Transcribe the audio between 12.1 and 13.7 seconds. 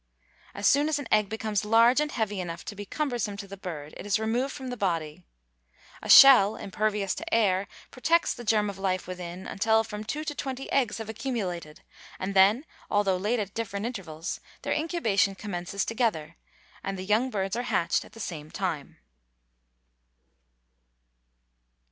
and then, although laid at